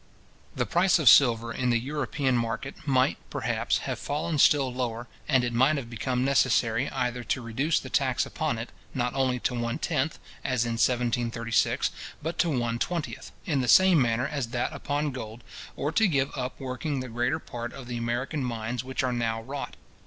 The 0.55 0.65
price 0.65 0.97
of 0.97 1.07
silver 1.07 1.53
in 1.53 1.69
the 1.69 1.77
European 1.77 2.35
market 2.35 2.87
might, 2.87 3.19
perhaps, 3.29 3.77
have 3.85 3.99
fallen 3.99 4.39
still 4.39 4.73
lower, 4.73 5.07
and 5.27 5.43
it 5.43 5.53
might 5.53 5.77
have 5.77 5.91
become 5.91 6.25
necessary 6.25 6.89
either 6.89 7.23
to 7.25 7.39
reduce 7.43 7.79
the 7.79 7.91
tax 7.91 8.25
upon 8.25 8.57
it, 8.57 8.71
not 8.95 9.13
only 9.13 9.39
to 9.41 9.53
one 9.53 9.77
tenth, 9.77 10.17
as 10.43 10.65
in 10.65 10.71
1736, 10.71 11.91
but 12.19 12.39
to 12.39 12.49
one 12.49 12.79
twentieth, 12.79 13.31
in 13.45 13.61
the 13.61 13.67
same 13.67 14.01
manner 14.01 14.25
as 14.27 14.47
that 14.47 14.73
upon 14.73 15.11
gold, 15.11 15.43
or 15.75 15.91
to 15.91 16.07
give 16.07 16.31
up 16.35 16.59
working 16.59 16.99
the 16.99 17.07
greater 17.07 17.37
part 17.37 17.71
of 17.71 17.85
the 17.85 17.97
American 17.97 18.43
mines 18.43 18.83
which 18.83 19.03
are 19.03 19.13
now 19.13 19.43
wrought. 19.43 19.75